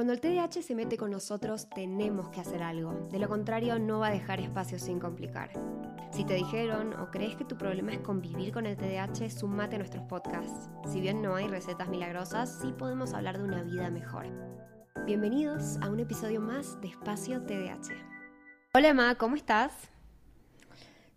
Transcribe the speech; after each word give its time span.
Cuando 0.00 0.14
el 0.14 0.20
TDAH 0.22 0.62
se 0.62 0.74
mete 0.74 0.96
con 0.96 1.10
nosotros, 1.10 1.68
tenemos 1.68 2.30
que 2.30 2.40
hacer 2.40 2.62
algo. 2.62 3.06
De 3.12 3.18
lo 3.18 3.28
contrario, 3.28 3.78
no 3.78 3.98
va 3.98 4.06
a 4.06 4.10
dejar 4.10 4.40
espacio 4.40 4.78
sin 4.78 4.98
complicar. 4.98 5.50
Si 6.10 6.24
te 6.24 6.32
dijeron 6.32 6.94
o 6.94 7.10
crees 7.10 7.36
que 7.36 7.44
tu 7.44 7.58
problema 7.58 7.92
es 7.92 8.00
convivir 8.00 8.50
con 8.50 8.64
el 8.64 8.78
TDAH, 8.78 9.28
sumate 9.28 9.74
a 9.74 9.78
nuestros 9.78 10.02
podcasts. 10.04 10.70
Si 10.90 11.02
bien 11.02 11.20
no 11.20 11.34
hay 11.34 11.48
recetas 11.48 11.90
milagrosas, 11.90 12.60
sí 12.62 12.72
podemos 12.72 13.12
hablar 13.12 13.36
de 13.36 13.44
una 13.44 13.62
vida 13.62 13.90
mejor. 13.90 14.24
Bienvenidos 15.04 15.76
a 15.82 15.90
un 15.90 16.00
episodio 16.00 16.40
más 16.40 16.80
de 16.80 16.88
Espacio 16.88 17.42
TDAH. 17.42 17.92
Hola, 18.72 18.94
Ma, 18.94 19.14
¿cómo 19.16 19.36
estás? 19.36 19.74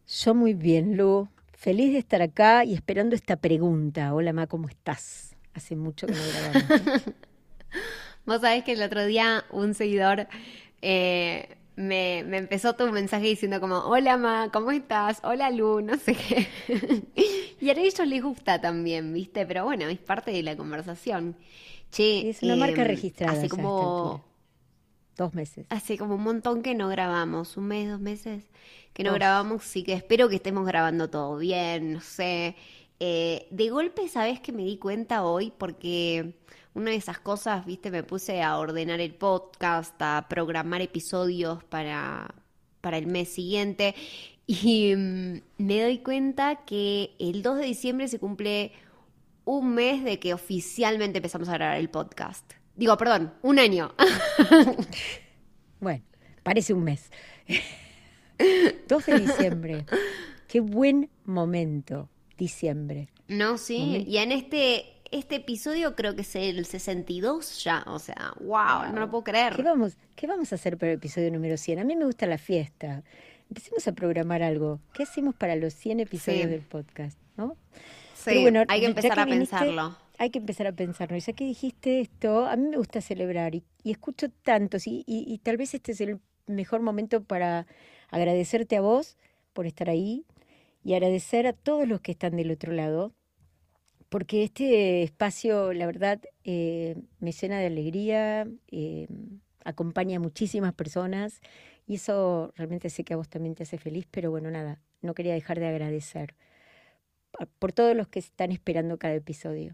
Yo 0.09 0.35
muy 0.35 0.53
bien, 0.53 0.97
Lu. 0.97 1.29
Feliz 1.53 1.93
de 1.93 1.99
estar 1.99 2.21
acá 2.21 2.65
y 2.65 2.73
esperando 2.73 3.15
esta 3.15 3.37
pregunta. 3.37 4.13
Hola, 4.13 4.33
Ma, 4.33 4.47
¿cómo 4.47 4.67
estás? 4.67 5.37
Hace 5.53 5.77
mucho 5.77 6.05
que 6.05 6.15
no 6.15 6.19
grabamos. 6.51 7.03
Vos 8.25 8.41
sabés 8.41 8.63
que 8.63 8.73
el 8.73 8.81
otro 8.81 9.05
día 9.05 9.45
un 9.51 9.73
seguidor 9.73 10.27
eh, 10.81 11.57
me, 11.75 12.19
empezó 12.19 12.73
tu 12.73 12.89
mensaje 12.91 13.25
diciendo 13.25 13.59
como, 13.59 13.79
hola 13.79 14.17
Ma, 14.17 14.49
¿cómo 14.51 14.71
estás? 14.71 15.19
Hola 15.23 15.49
Lu, 15.49 15.81
no 15.81 15.97
sé 15.97 16.15
qué. 16.15 16.47
y 17.59 17.69
a 17.69 17.73
ellos 17.73 18.07
les 18.07 18.23
gusta 18.23 18.61
también, 18.61 19.13
¿viste? 19.13 19.45
Pero 19.45 19.65
bueno, 19.65 19.87
es 19.87 19.99
parte 19.99 20.31
de 20.31 20.43
la 20.43 20.55
conversación. 20.55 21.35
Che, 21.91 22.29
es 22.29 22.41
una 22.43 22.55
marca 22.55 22.81
em, 22.81 22.87
registrada. 22.87 23.33
Hace 23.33 23.49
como... 23.49 24.23
Dos 25.15 25.33
meses. 25.35 25.67
Hace 25.69 25.97
como 25.97 26.15
un 26.15 26.23
montón 26.23 26.63
que 26.63 26.73
no 26.73 26.87
grabamos, 26.87 27.55
un 27.55 27.67
mes, 27.67 27.87
dos 27.87 27.99
meses 27.99 28.49
que 28.93 29.03
no 29.03 29.13
grabamos, 29.13 29.63
sí 29.63 29.83
que 29.83 29.93
espero 29.93 30.29
que 30.29 30.35
estemos 30.35 30.65
grabando 30.65 31.09
todo 31.09 31.37
bien, 31.37 31.93
no 31.93 32.01
sé. 32.01 32.55
Eh, 32.99 33.47
de 33.49 33.69
golpe, 33.69 34.07
¿sabes 34.07 34.39
que 34.39 34.51
me 34.51 34.63
di 34.63 34.77
cuenta 34.77 35.23
hoy? 35.23 35.51
Porque 35.57 36.35
una 36.73 36.91
de 36.91 36.97
esas 36.97 37.19
cosas, 37.19 37.65
viste, 37.65 37.91
me 37.91 38.03
puse 38.03 38.41
a 38.41 38.57
ordenar 38.57 38.99
el 38.99 39.13
podcast, 39.13 39.99
a 40.01 40.27
programar 40.29 40.81
episodios 40.81 41.63
para, 41.63 42.33
para 42.81 42.97
el 42.97 43.07
mes 43.07 43.29
siguiente 43.29 43.95
y 44.47 44.93
mm, 44.95 45.41
me 45.57 45.81
doy 45.81 45.99
cuenta 45.99 46.65
que 46.65 47.15
el 47.19 47.41
2 47.41 47.59
de 47.59 47.65
diciembre 47.65 48.07
se 48.07 48.19
cumple 48.19 48.71
un 49.45 49.73
mes 49.73 50.03
de 50.03 50.19
que 50.19 50.33
oficialmente 50.33 51.19
empezamos 51.19 51.49
a 51.49 51.53
grabar 51.53 51.77
el 51.77 51.89
podcast. 51.89 52.53
Digo, 52.75 52.97
perdón, 52.97 53.33
un 53.41 53.59
año. 53.59 53.93
bueno, 55.79 56.03
parece 56.43 56.73
un 56.73 56.83
mes. 56.83 57.11
2 58.87 59.05
de 59.05 59.19
diciembre. 59.19 59.85
Qué 60.47 60.59
buen 60.59 61.09
momento, 61.25 62.09
diciembre. 62.37 63.09
No, 63.27 63.57
sí. 63.57 64.05
Y 64.07 64.17
en 64.17 64.31
este 64.31 64.92
este 65.13 65.35
episodio 65.35 65.95
creo 65.95 66.15
que 66.15 66.21
es 66.21 66.35
el 66.35 66.65
62 66.65 67.63
ya, 67.63 67.83
o 67.87 67.99
sea, 67.99 68.33
wow, 68.39 68.91
no 68.91 68.99
lo 68.99 69.09
puedo 69.09 69.23
creer. 69.23 69.55
¿Qué 69.55 69.63
vamos, 69.63 69.97
¿Qué 70.15 70.27
vamos 70.27 70.51
a 70.51 70.55
hacer 70.55 70.77
para 70.77 70.91
el 70.91 70.97
episodio 70.97 71.31
número 71.31 71.57
100? 71.57 71.79
A 71.79 71.83
mí 71.83 71.95
me 71.95 72.05
gusta 72.05 72.25
la 72.25 72.37
fiesta. 72.37 73.03
Empecemos 73.49 73.87
a 73.87 73.91
programar 73.91 74.41
algo. 74.41 74.79
¿Qué 74.93 75.03
hacemos 75.03 75.35
para 75.35 75.55
los 75.55 75.73
100 75.73 75.99
episodios 75.99 76.49
del 76.49 76.61
podcast? 76.61 77.17
¿no? 77.37 77.55
Sí, 78.15 78.41
bueno, 78.41 78.63
hay 78.67 78.79
que 78.79 78.85
empezar 78.87 79.19
a 79.19 79.25
pensarlo. 79.25 79.97
Hay 80.17 80.29
que 80.29 80.39
empezar 80.39 80.67
a 80.67 80.71
pensarlo. 80.71 81.17
Y 81.17 81.19
ya 81.19 81.33
que 81.33 81.45
dijiste 81.45 81.99
esto, 81.99 82.45
a 82.45 82.55
mí 82.55 82.69
me 82.69 82.77
gusta 82.77 83.01
celebrar 83.01 83.55
y, 83.55 83.63
escucho 83.83 84.29
tantos 84.29 84.87
y, 84.87 85.03
y 85.05 85.37
tal 85.39 85.57
vez 85.57 85.73
este 85.73 85.91
es 85.91 86.01
el 86.01 86.19
mejor 86.47 86.81
momento 86.81 87.23
para 87.23 87.67
agradecerte 88.09 88.77
a 88.77 88.81
vos 88.81 89.17
por 89.53 89.65
estar 89.65 89.89
ahí 89.89 90.25
y 90.83 90.93
agradecer 90.93 91.47
a 91.47 91.53
todos 91.53 91.87
los 91.87 92.01
que 92.01 92.11
están 92.11 92.35
del 92.35 92.51
otro 92.51 92.73
lado 92.73 93.13
porque 94.13 94.43
este 94.43 95.01
espacio, 95.01 95.73
la 95.73 95.87
verdad, 95.87 96.21
eh, 96.43 96.95
me 97.19 97.31
llena 97.31 97.57
de 97.57 97.65
alegría, 97.65 98.47
eh, 98.67 99.07
acompaña 99.65 100.17
a 100.17 100.19
muchísimas 100.19 100.71
personas 100.75 101.41
y 101.87 101.95
eso 101.95 102.53
realmente 102.55 102.91
sé 102.91 103.03
que 103.03 103.15
a 103.15 103.17
vos 103.17 103.27
también 103.27 103.55
te 103.55 103.63
hace 103.63 103.79
feliz, 103.79 104.05
pero 104.11 104.29
bueno, 104.29 104.51
nada, 104.51 104.79
no 105.01 105.15
quería 105.15 105.33
dejar 105.33 105.59
de 105.59 105.67
agradecer 105.67 106.35
por 107.57 107.71
todos 107.71 107.95
los 107.95 108.07
que 108.07 108.19
están 108.19 108.51
esperando 108.51 108.99
cada 108.99 109.15
episodio. 109.15 109.73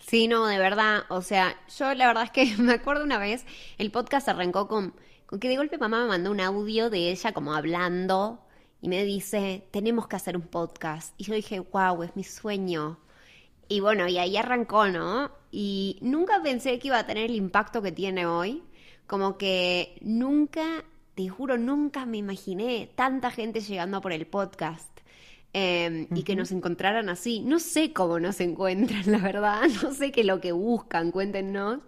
Sí, 0.00 0.28
no, 0.28 0.46
de 0.46 0.58
verdad, 0.58 1.04
o 1.08 1.22
sea, 1.22 1.56
yo 1.78 1.94
la 1.94 2.08
verdad 2.08 2.24
es 2.24 2.30
que 2.30 2.56
me 2.62 2.74
acuerdo 2.74 3.04
una 3.04 3.16
vez, 3.16 3.46
el 3.78 3.90
podcast 3.90 4.28
arrancó 4.28 4.68
con, 4.68 4.94
con 5.24 5.40
que 5.40 5.48
de 5.48 5.56
golpe 5.56 5.78
mamá 5.78 6.02
me 6.02 6.08
mandó 6.08 6.30
un 6.30 6.40
audio 6.40 6.90
de 6.90 7.10
ella 7.10 7.32
como 7.32 7.54
hablando 7.54 8.44
y 8.80 8.88
me 8.88 9.04
dice, 9.04 9.66
tenemos 9.70 10.06
que 10.06 10.16
hacer 10.16 10.36
un 10.36 10.46
podcast. 10.46 11.14
Y 11.16 11.24
yo 11.24 11.34
dije, 11.34 11.60
wow, 11.60 12.02
es 12.02 12.14
mi 12.14 12.22
sueño. 12.22 12.98
Y 13.68 13.80
bueno, 13.80 14.08
y 14.08 14.18
ahí 14.18 14.36
arrancó, 14.36 14.88
¿no? 14.88 15.30
Y 15.50 15.98
nunca 16.00 16.42
pensé 16.42 16.78
que 16.78 16.88
iba 16.88 16.98
a 16.98 17.06
tener 17.06 17.30
el 17.30 17.36
impacto 17.36 17.82
que 17.82 17.92
tiene 17.92 18.26
hoy. 18.26 18.62
Como 19.06 19.36
que 19.36 19.98
nunca, 20.00 20.84
te 21.14 21.28
juro, 21.28 21.58
nunca 21.58 22.06
me 22.06 22.18
imaginé 22.18 22.90
tanta 22.94 23.30
gente 23.30 23.60
llegando 23.60 24.00
por 24.00 24.12
el 24.12 24.26
podcast. 24.26 24.88
Em, 25.52 26.06
y 26.14 26.22
que 26.24 26.36
nos 26.36 26.52
encontraran 26.52 27.08
así. 27.08 27.40
No 27.40 27.58
sé 27.58 27.92
cómo 27.92 28.20
nos 28.20 28.40
encuentran, 28.40 29.10
la 29.10 29.18
verdad. 29.18 29.62
No 29.82 29.92
sé 29.92 30.12
qué 30.12 30.20
es 30.20 30.26
lo 30.26 30.40
que 30.40 30.52
buscan, 30.52 31.10
cuéntenos. 31.10 31.80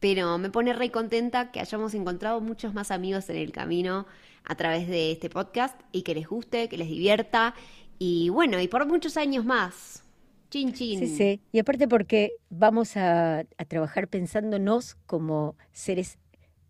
Pero 0.00 0.38
me 0.38 0.50
pone 0.50 0.72
re 0.72 0.90
contenta 0.90 1.50
que 1.50 1.60
hayamos 1.60 1.94
encontrado 1.94 2.40
muchos 2.40 2.72
más 2.72 2.90
amigos 2.90 3.28
en 3.28 3.36
el 3.36 3.52
camino 3.52 4.06
a 4.44 4.54
través 4.54 4.88
de 4.88 5.12
este 5.12 5.28
podcast 5.28 5.78
y 5.92 6.02
que 6.02 6.14
les 6.14 6.26
guste, 6.26 6.68
que 6.68 6.78
les 6.78 6.88
divierta 6.88 7.54
y 7.98 8.30
bueno, 8.30 8.58
y 8.60 8.68
por 8.68 8.86
muchos 8.86 9.18
años 9.18 9.44
más. 9.44 10.02
Chin, 10.50 10.72
chin. 10.72 10.98
Sí, 10.98 11.16
sí. 11.16 11.40
Y 11.52 11.60
aparte 11.60 11.86
porque 11.86 12.32
vamos 12.48 12.96
a, 12.96 13.44
trabajar 13.68 14.08
pensándonos 14.08 14.96
como 15.06 15.56
seres 15.72 16.18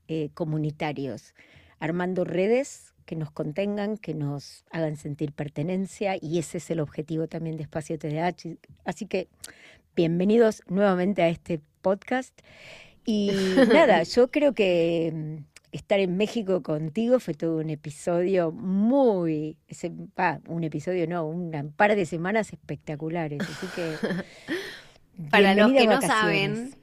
eh, 0.08 0.28
comunitarios, 0.34 1.34
armando 1.78 2.24
redes 2.24 2.92
que 3.06 3.16
nos 3.16 3.30
contengan, 3.30 3.96
que 3.96 4.14
nos 4.14 4.64
hagan 4.70 4.96
sentir 4.96 5.32
pertenencia 5.32 6.16
y 6.20 6.38
ese 6.38 6.58
es 6.58 6.70
el 6.70 6.80
objetivo 6.80 7.26
también 7.26 7.56
de 7.56 7.62
Espacio 7.62 7.98
TDH. 7.98 8.58
Así 8.84 9.06
que 9.06 9.28
bienvenidos 9.96 10.62
nuevamente 10.68 11.22
a 11.22 11.28
este 11.28 11.60
podcast. 11.80 12.38
Y 13.06 13.30
nada, 13.72 14.02
yo 14.02 14.30
creo 14.30 14.52
que 14.52 15.10
mm, 15.12 15.49
estar 15.72 16.00
en 16.00 16.16
México 16.16 16.62
contigo 16.62 17.20
fue 17.20 17.34
todo 17.34 17.58
un 17.58 17.70
episodio 17.70 18.52
muy, 18.52 19.56
un 20.48 20.64
episodio 20.64 21.06
no, 21.06 21.26
un 21.26 21.72
par 21.76 21.94
de 21.96 22.06
semanas 22.06 22.52
espectaculares. 22.52 23.40
Así 23.40 23.66
que... 23.74 23.96
Para 25.30 25.54
los 25.54 25.70
que 25.72 25.86
no 25.86 26.00
saben, 26.00 26.74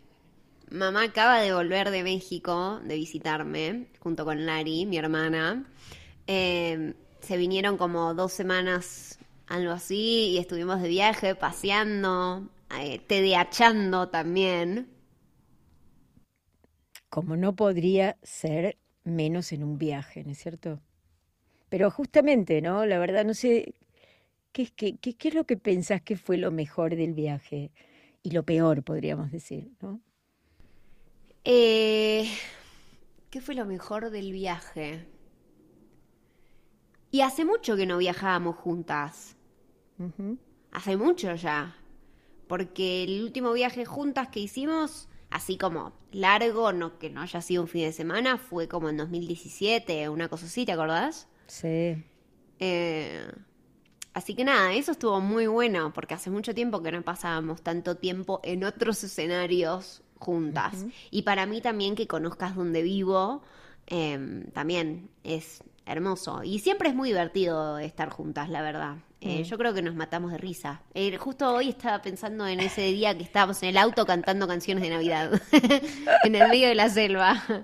mamá 0.70 1.06
acaba 1.06 1.40
de 1.42 1.54
volver 1.54 1.90
de 1.90 2.04
México, 2.04 2.80
de 2.84 2.96
visitarme, 2.96 3.88
junto 4.00 4.26
con 4.26 4.46
Lari, 4.46 4.86
mi 4.86 4.98
hermana. 4.98 5.66
Em, 6.28 6.94
se 7.20 7.36
vinieron 7.36 7.78
como 7.78 8.14
dos 8.14 8.32
semanas, 8.32 9.18
algo 9.48 9.72
así, 9.72 10.34
y 10.34 10.38
estuvimos 10.38 10.84
de 10.84 10.88
viaje, 10.88 11.34
paseando, 11.34 12.48
eh, 12.80 13.00
tedeachando 13.08 14.10
también 14.10 14.88
como 17.10 17.36
no 17.38 17.56
podría 17.56 18.18
ser 18.24 18.78
menos 19.04 19.52
en 19.52 19.64
un 19.64 19.78
viaje, 19.78 20.24
¿no 20.24 20.32
es 20.32 20.38
cierto? 20.38 20.82
Pero 21.70 21.92
justamente, 21.92 22.62
¿no? 22.62 22.86
La 22.86 23.00
verdad, 23.00 23.26
no 23.26 23.34
sé, 23.34 23.76
¿qué, 24.52 24.68
qué, 24.76 24.98
qué, 24.98 25.16
qué 25.16 25.28
es 25.30 25.34
lo 25.34 25.46
que 25.46 25.58
pensás 25.58 26.02
que 26.02 26.18
fue 26.18 26.38
lo 26.38 26.52
mejor 26.52 26.96
del 26.96 27.14
viaje? 27.14 27.72
Y 28.24 28.32
lo 28.32 28.44
peor, 28.44 28.84
podríamos 28.84 29.32
decir, 29.32 29.72
¿no? 29.82 30.02
Eh, 31.44 32.30
¿Qué 33.30 33.40
fue 33.42 33.56
lo 33.56 33.66
mejor 33.66 34.10
del 34.10 34.32
viaje? 34.34 35.08
Y 37.10 37.22
hace 37.22 37.46
mucho 37.46 37.78
que 37.78 37.86
no 37.86 37.98
viajábamos 37.98 38.58
juntas. 38.58 39.38
Hace 40.72 40.98
mucho 40.98 41.36
ya. 41.36 41.78
Porque 42.48 43.04
el 43.04 43.24
último 43.24 43.54
viaje 43.54 43.86
juntas 43.86 44.28
que 44.28 44.42
hicimos 44.42 45.08
así 45.30 45.58
como 45.58 45.94
largo, 46.12 46.72
no 46.74 46.98
que 47.00 47.10
no 47.10 47.22
haya 47.22 47.42
sido 47.42 47.64
un 47.64 47.68
fin 47.68 47.84
de 47.84 47.92
semana, 47.92 48.38
fue 48.38 48.68
como 48.68 48.90
en 48.90 48.98
2017, 48.98 50.10
una 50.10 50.30
cosa 50.30 50.46
así, 50.46 50.66
¿te 50.66 50.72
acordás? 50.72 51.28
Sí. 51.48 52.04
Eh, 52.60 53.28
así 54.14 54.36
que 54.36 54.44
nada, 54.44 54.74
eso 54.74 54.92
estuvo 54.92 55.20
muy 55.22 55.48
bueno, 55.48 55.94
porque 55.94 56.14
hace 56.14 56.30
mucho 56.30 56.54
tiempo 56.56 56.82
que 56.82 56.92
no 56.92 57.02
pasábamos 57.04 57.62
tanto 57.62 57.96
tiempo 57.96 58.40
en 58.44 58.64
otros 58.64 59.04
escenarios 59.04 60.02
juntas. 60.20 60.86
Y 61.12 61.22
para 61.24 61.46
mí 61.46 61.62
también 61.62 61.96
que 61.96 62.08
conozcas 62.08 62.56
dónde 62.56 62.82
vivo, 62.82 63.44
em, 63.88 64.46
también 64.52 65.10
es 65.24 65.64
hermoso. 65.86 66.44
Y 66.44 66.60
siempre 66.60 66.90
es 66.90 66.96
muy 66.96 67.10
divertido 67.10 67.80
estar 67.80 68.10
juntas, 68.10 68.50
la 68.50 68.62
verdad. 68.62 68.98
Eh, 69.22 69.40
mm. 69.40 69.44
Yo 69.44 69.58
creo 69.58 69.74
que 69.74 69.82
nos 69.82 69.96
matamos 69.96 70.32
de 70.32 70.38
risa. 70.38 70.82
Eh, 70.94 71.16
justo 71.18 71.54
hoy 71.54 71.70
estaba 71.70 72.02
pensando 72.02 72.48
en 72.48 72.60
ese 72.60 72.82
día 72.84 73.18
que 73.18 73.24
estábamos 73.24 73.62
en 73.64 73.70
el 73.70 73.78
auto 73.78 74.06
cantando 74.06 74.48
canciones 74.48 74.84
de 74.84 74.90
Navidad, 74.92 75.42
en 76.24 76.36
el 76.36 76.48
medio 76.50 76.68
de 76.68 76.76
la 76.76 76.90
selva. 76.90 77.44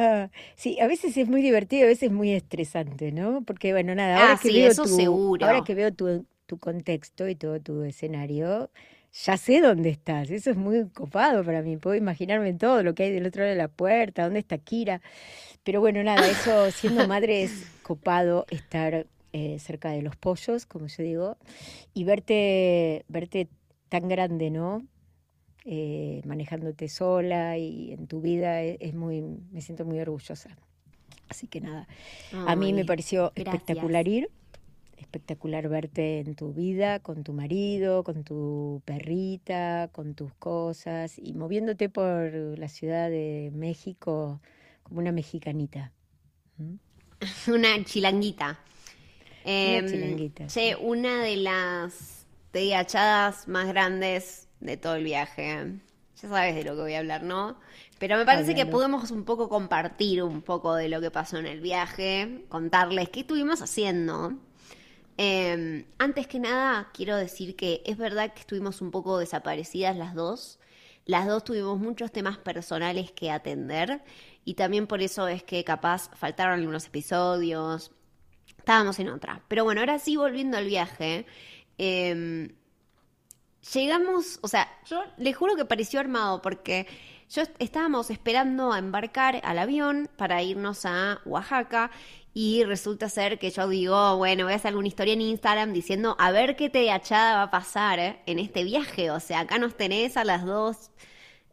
Ah, 0.00 0.30
sí, 0.54 0.78
a 0.78 0.86
veces 0.86 1.16
es 1.16 1.26
muy 1.26 1.42
divertido, 1.42 1.82
a 1.82 1.88
veces 1.88 2.04
es 2.04 2.12
muy 2.12 2.30
estresante, 2.30 3.10
¿no? 3.10 3.42
Porque, 3.44 3.72
bueno, 3.72 3.96
nada, 3.96 4.20
ahora 4.20 4.34
ah, 4.34 4.38
que 4.40 4.52
veo 4.52 4.72
tu, 4.72 5.44
Ahora 5.44 5.64
que 5.64 5.74
veo 5.74 5.92
tu, 5.92 6.24
tu 6.46 6.56
contexto 6.56 7.28
y 7.28 7.34
todo 7.34 7.60
tu 7.60 7.82
escenario, 7.82 8.70
ya 9.12 9.36
sé 9.36 9.60
dónde 9.60 9.90
estás. 9.90 10.30
Eso 10.30 10.50
es 10.50 10.56
muy 10.56 10.88
copado 10.90 11.44
para 11.44 11.62
mí. 11.62 11.76
Puedo 11.76 11.96
imaginarme 11.96 12.54
todo 12.54 12.82
lo 12.82 12.94
que 12.94 13.04
hay 13.04 13.12
del 13.12 13.26
otro 13.26 13.42
lado 13.42 13.52
de 13.54 13.58
la 13.58 13.68
puerta, 13.68 14.24
dónde 14.24 14.40
está 14.40 14.58
Kira. 14.58 15.00
Pero 15.64 15.80
bueno, 15.80 16.02
nada, 16.02 16.28
eso 16.28 16.70
siendo 16.70 17.06
madre 17.08 17.42
es 17.42 17.66
copado 17.82 18.46
estar 18.50 19.06
eh, 19.32 19.58
cerca 19.58 19.90
de 19.90 20.02
los 20.02 20.16
pollos, 20.16 20.66
como 20.66 20.86
yo 20.86 21.02
digo, 21.02 21.36
y 21.94 22.04
verte, 22.04 23.04
verte 23.08 23.48
tan 23.88 24.08
grande, 24.08 24.50
¿no? 24.50 24.86
Eh, 25.64 26.22
manejándote 26.24 26.88
sola 26.88 27.58
y 27.58 27.92
en 27.92 28.06
tu 28.06 28.22
vida 28.22 28.62
e, 28.62 28.78
es, 28.80 28.94
muy, 28.94 29.20
me 29.20 29.60
siento 29.60 29.84
muy 29.84 30.00
orgullosa. 30.00 30.56
Así 31.28 31.46
que 31.46 31.60
nada, 31.60 31.86
a 32.46 32.56
mí 32.56 32.72
me 32.72 32.86
pareció 32.86 33.32
espectacular 33.34 34.08
ir, 34.08 34.30
espectacular 34.98 35.68
verte 35.68 36.20
en 36.20 36.34
tu 36.34 36.52
vida, 36.52 37.00
con 37.00 37.24
tu 37.24 37.32
marido, 37.32 38.04
con 38.04 38.24
tu 38.24 38.82
perrita, 38.84 39.88
con 39.92 40.14
tus 40.14 40.32
cosas 40.34 41.18
y 41.18 41.34
moviéndote 41.34 41.88
por 41.88 42.32
la 42.58 42.68
Ciudad 42.68 43.10
de 43.10 43.50
México 43.54 44.40
como 44.82 45.00
una 45.00 45.12
mexicanita. 45.12 45.92
¿Mm? 46.58 46.74
Una 47.52 47.84
chilanguita. 47.84 48.58
Una 49.64 49.78
Em, 49.78 49.86
chilanguita. 49.86 50.46
che, 50.46 50.74
una 50.76 51.22
de 51.22 51.36
las 51.36 52.26
teachadas 52.50 53.48
más 53.48 53.68
grandes 53.68 54.48
de 54.60 54.76
todo 54.76 54.96
el 54.96 55.04
viaje. 55.04 55.80
Ya 56.20 56.28
sabes 56.28 56.54
de 56.56 56.64
lo 56.64 56.74
que 56.74 56.82
voy 56.82 56.94
a 56.94 56.98
hablar, 57.00 57.22
¿no? 57.22 57.58
Pero 57.98 58.16
me 58.16 58.24
parece 58.24 58.54
que 58.54 58.66
podemos 58.66 59.10
un 59.10 59.24
poco 59.24 59.48
compartir 59.48 60.22
un 60.22 60.42
poco 60.42 60.74
de 60.74 60.88
lo 60.88 61.00
que 61.00 61.10
pasó 61.10 61.38
en 61.38 61.46
el 61.46 61.60
viaje, 61.60 62.44
contarles 62.48 63.08
qué 63.10 63.20
estuvimos 63.20 63.62
haciendo. 63.62 64.34
Eh, 65.18 65.84
antes 65.98 66.28
que 66.28 66.38
nada, 66.38 66.90
quiero 66.94 67.16
decir 67.16 67.56
que 67.56 67.82
es 67.84 67.98
verdad 67.98 68.32
que 68.32 68.40
estuvimos 68.40 68.80
un 68.80 68.90
poco 68.92 69.18
desaparecidas 69.18 69.96
las 69.96 70.14
dos. 70.14 70.58
Las 71.06 71.26
dos 71.26 71.44
tuvimos 71.44 71.78
muchos 71.80 72.12
temas 72.12 72.38
personales 72.38 73.12
que 73.12 73.30
atender 73.30 74.02
y 74.44 74.54
también 74.54 74.86
por 74.86 75.02
eso 75.02 75.26
es 75.28 75.42
que 75.42 75.64
capaz 75.64 76.10
faltaron 76.16 76.60
algunos 76.60 76.86
episodios. 76.86 77.90
Estábamos 78.58 78.98
en 79.00 79.08
otra. 79.08 79.42
Pero 79.48 79.64
bueno, 79.64 79.80
ahora 79.80 79.98
sí, 79.98 80.16
volviendo 80.16 80.56
al 80.56 80.66
viaje. 80.66 81.26
eh, 81.78 82.54
llegamos, 83.72 84.38
o 84.42 84.48
sea, 84.48 84.68
yo 84.86 85.02
les 85.18 85.36
juro 85.36 85.56
que 85.56 85.64
pareció 85.64 86.00
armado 86.00 86.40
porque 86.42 86.86
yo 87.30 87.42
est- 87.42 87.54
estábamos 87.58 88.10
esperando 88.10 88.72
a 88.72 88.78
embarcar 88.78 89.40
al 89.44 89.58
avión 89.58 90.08
para 90.16 90.42
irnos 90.42 90.84
a 90.86 91.20
Oaxaca 91.24 91.90
y 92.34 92.64
resulta 92.64 93.08
ser 93.08 93.38
que 93.38 93.50
yo 93.50 93.68
digo, 93.68 94.16
bueno, 94.16 94.44
voy 94.44 94.52
a 94.52 94.56
hacer 94.56 94.68
alguna 94.70 94.88
historia 94.88 95.14
en 95.14 95.20
Instagram 95.22 95.72
diciendo 95.72 96.16
a 96.18 96.30
ver 96.30 96.56
qué 96.56 96.70
teachada 96.70 97.36
va 97.36 97.42
a 97.44 97.50
pasar 97.50 97.98
eh, 97.98 98.20
en 98.26 98.38
este 98.38 98.64
viaje. 98.64 99.10
O 99.10 99.20
sea, 99.20 99.40
acá 99.40 99.58
nos 99.58 99.76
tenés 99.76 100.16
a 100.16 100.24
las 100.24 100.44
dos 100.44 100.90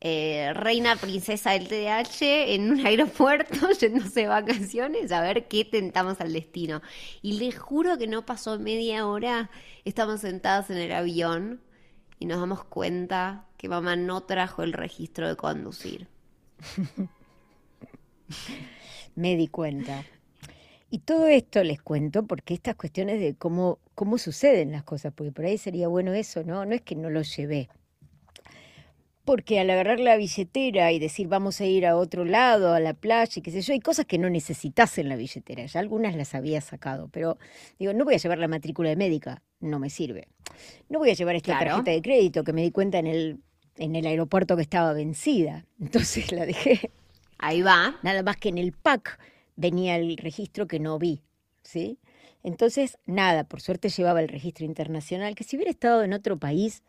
eh, 0.02 0.52
reina 0.54 0.96
princesa 0.98 1.52
del 1.52 1.68
TDH 1.68 2.22
en 2.54 2.72
un 2.72 2.86
aeropuerto 2.86 3.72
yéndose 3.80 4.22
de 4.22 4.28
vacaciones 4.28 5.12
a 5.12 5.22
ver 5.22 5.48
qué 5.48 5.66
tentamos 5.66 6.22
al 6.22 6.34
destino. 6.34 6.82
Y 7.22 7.40
les 7.40 7.58
juro 7.58 7.98
que 7.98 8.08
no 8.08 8.26
pasó 8.26 8.60
media 8.60 9.08
hora, 9.08 9.50
estamos 9.86 10.22
sentados 10.22 10.70
en 10.70 10.78
el 10.78 10.92
avión 10.92 11.62
y 12.20 12.26
nos 12.26 12.40
damos 12.40 12.64
cuenta 12.64 13.46
que 13.58 13.70
mamá 13.70 13.96
no 13.96 14.24
trajo 14.24 14.64
el 14.64 14.74
registro 14.74 15.28
de 15.28 15.36
conducir. 15.36 16.08
Me 19.16 19.36
di 19.36 19.48
cuenta. 19.48 20.04
Y 20.90 21.00
todo 21.00 21.28
esto 21.28 21.64
les 21.64 21.82
cuento 21.82 22.26
porque 22.26 22.54
estas 22.54 22.76
cuestiones 22.76 23.20
de 23.20 23.36
cómo, 23.36 23.80
cómo 23.96 24.18
suceden 24.18 24.72
las 24.72 24.84
cosas, 24.84 25.14
porque 25.14 25.32
por 25.32 25.46
ahí 25.46 25.58
sería 25.58 25.88
bueno 25.88 26.14
eso, 26.14 26.44
¿no? 26.44 26.66
No 26.66 26.74
es 26.74 26.82
que 26.82 26.96
no 26.96 27.10
lo 27.10 27.22
llevé. 27.22 27.70
Porque 29.26 29.60
al 29.60 29.70
agarrar 29.72 30.00
la 30.00 30.16
billetera 30.18 30.92
y 30.92 31.00
decir 31.00 31.28
vamos 31.28 31.60
a 31.60 31.66
ir 31.66 31.86
a 31.88 31.98
otro 31.98 32.26
lado, 32.26 32.74
a 32.74 32.80
la 32.80 32.94
playa 32.94 33.32
y 33.36 33.42
qué 33.42 33.52
sé 33.52 33.62
yo, 33.62 33.74
hay 33.74 33.80
cosas 33.80 34.06
que 34.06 34.18
no 34.20 34.30
necesitas 34.30 34.98
en 35.00 35.10
la 35.10 35.16
billetera. 35.16 35.66
Ya 35.66 35.80
algunas 35.80 36.16
las 36.16 36.36
había 36.36 36.62
sacado, 36.62 37.10
pero 37.12 37.38
digo, 37.80 37.94
no 37.94 38.06
voy 38.06 38.14
a 38.14 38.18
llevar 38.18 38.38
la 38.38 38.48
matrícula 38.48 38.90
de 38.90 38.96
médica, 38.96 39.42
no 39.60 39.80
me 39.80 39.90
sirve. 39.90 40.28
No 40.90 41.00
voy 41.00 41.10
a 41.10 41.14
llevar 41.16 41.36
esta 41.36 41.58
Claro. 41.58 41.72
tarjeta 41.72 41.92
de 41.92 42.02
crédito 42.02 42.44
que 42.44 42.54
me 42.54 42.62
di 42.62 42.72
cuenta 42.72 43.00
en 43.00 43.08
el, 43.08 43.40
en 43.78 43.96
el 43.96 44.06
aeropuerto 44.06 44.56
que 44.56 44.62
estaba 44.62 44.94
vencida. 44.94 45.66
Entonces 45.80 46.32
la 46.32 46.46
dejé 46.46 46.92
Ahí 47.38 47.62
va. 47.62 48.00
Nada 48.04 48.24
más 48.24 48.38
que 48.38 48.50
en 48.50 48.58
el 48.58 48.72
pack 48.72 49.20
venía 49.56 49.96
el 49.98 50.16
registro 50.18 50.68
que 50.68 50.80
no 50.80 50.98
vi, 51.00 51.22
¿sí? 51.64 52.00
Entonces, 52.44 52.98
nada, 53.08 53.44
por 53.44 53.60
suerte 53.60 53.90
llevaba 53.90 54.22
el 54.22 54.30
registro 54.30 54.66
internacional, 54.66 55.34
que 55.36 55.44
si 55.44 55.56
hubiera 55.56 55.72
estado 55.72 56.04
en 56.04 56.14
otro 56.14 56.38
país, 56.38 56.84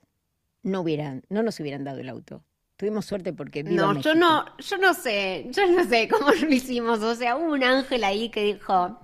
no 0.66 0.80
hubieran, 0.80 1.22
no 1.28 1.42
nos 1.42 1.58
hubieran 1.60 1.84
dado 1.84 2.00
el 2.00 2.08
auto. 2.08 2.42
Tuvimos 2.76 3.06
suerte 3.06 3.32
porque 3.32 3.62
viva 3.62 3.82
No, 3.82 3.94
México. 3.94 4.12
yo 4.12 4.14
no, 4.18 4.44
yo 4.58 4.76
no 4.78 4.92
sé, 4.94 5.46
yo 5.50 5.66
no 5.70 5.84
sé 5.88 6.08
cómo 6.12 6.30
lo 6.32 6.48
hicimos. 6.52 7.00
O 7.02 7.14
sea, 7.14 7.36
hubo 7.36 7.52
un 7.52 7.62
ángel 7.64 8.04
ahí 8.04 8.28
que 8.30 8.42
dijo 8.42 8.98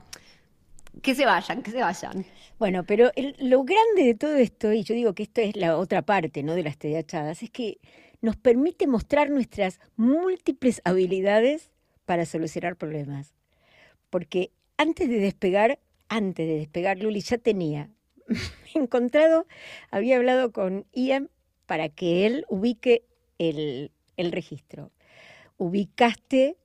que 1.02 1.14
se 1.14 1.24
vayan, 1.24 1.62
que 1.62 1.70
se 1.70 1.80
vayan. 1.80 2.26
Bueno, 2.58 2.84
pero 2.84 3.10
el- 3.16 3.34
lo 3.38 3.64
grande 3.64 4.04
de 4.04 4.14
todo 4.14 4.34
esto, 4.34 4.72
y 4.72 4.82
yo 4.84 4.94
digo 4.94 5.14
que 5.14 5.22
esto 5.22 5.40
es 5.40 5.56
la 5.56 5.76
otra 5.78 6.02
parte, 6.02 6.42
¿no? 6.42 6.54
De 6.54 6.62
las 6.62 6.76
teachadas, 6.78 7.42
es 7.42 7.50
que 7.50 7.78
nos 8.20 8.36
permite 8.36 8.86
mostrar 8.86 9.30
nuestras 9.30 9.80
múltiples 9.96 10.80
habilidades 10.84 11.70
para 12.04 12.26
solucionar 12.26 12.76
problemas. 12.76 13.34
Porque 14.10 14.50
antes 14.76 15.08
de 15.08 15.18
despegar, 15.18 15.78
antes 16.08 16.46
de 16.46 16.56
despegar, 16.58 16.98
Luli 16.98 17.20
ya 17.20 17.38
tenía 17.38 17.88
encontrado, 18.74 19.46
había 19.90 20.16
hablado 20.16 20.52
con 20.52 20.86
Ian 20.92 21.30
para 21.66 21.88
que 21.88 22.26
él 22.26 22.44
ubique 22.48 23.04
el, 23.38 23.92
el 24.16 24.32
registro. 24.32 24.90
Ubicaste 25.58 26.56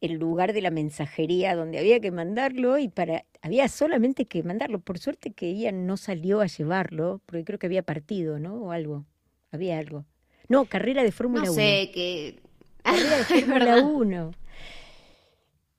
el 0.00 0.14
lugar 0.14 0.52
de 0.52 0.60
la 0.60 0.70
mensajería 0.70 1.54
donde 1.54 1.78
había 1.78 2.00
que 2.00 2.10
mandarlo 2.10 2.78
y 2.78 2.88
para 2.88 3.24
había 3.40 3.68
solamente 3.68 4.26
que 4.26 4.42
mandarlo. 4.42 4.80
Por 4.80 4.98
suerte 4.98 5.32
que 5.32 5.54
Ian 5.54 5.86
no 5.86 5.96
salió 5.96 6.40
a 6.40 6.46
llevarlo, 6.46 7.20
porque 7.26 7.44
creo 7.44 7.58
que 7.58 7.66
había 7.66 7.82
partido, 7.82 8.38
¿no? 8.38 8.54
O 8.56 8.70
algo. 8.70 9.04
Había 9.50 9.78
algo. 9.78 10.04
No, 10.48 10.66
carrera 10.66 11.02
de 11.02 11.12
Fórmula 11.12 11.44
No 11.44 11.52
1. 11.52 11.54
sé, 11.54 11.90
que... 11.92 12.40
Carrera 12.82 13.16
de 13.18 13.24
Fórmula 13.24 13.74
verdad. 13.76 13.90
1. 13.90 14.30